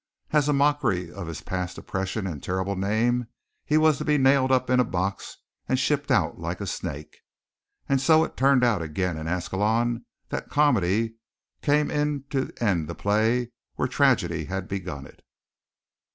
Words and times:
As 0.31 0.49
a 0.49 0.53
mockery 0.53 1.11
of 1.11 1.27
his 1.27 1.41
past 1.41 1.77
oppression 1.77 2.25
and 2.25 2.41
terrible 2.41 2.75
name, 2.75 3.27
he 3.63 3.77
was 3.77 3.99
to 3.99 4.03
be 4.03 4.17
nailed 4.17 4.51
up 4.51 4.67
in 4.67 4.79
a 4.79 4.83
box 4.83 5.37
and 5.69 5.77
shipped 5.77 6.09
out 6.09 6.39
like 6.39 6.59
a 6.59 6.65
snake. 6.65 7.19
And 7.87 8.01
so 8.01 8.23
it 8.23 8.35
turned 8.35 8.63
out 8.63 8.81
again 8.81 9.15
in 9.15 9.27
Ascalon 9.27 10.05
that 10.29 10.49
comedy 10.49 11.17
came 11.61 11.91
in 11.91 12.23
to 12.31 12.51
end 12.59 12.87
the 12.89 12.95
play 12.95 13.51
where 13.75 13.87
tragedy 13.87 14.45
had 14.45 14.67
begun 14.67 15.05
it. 15.05 15.23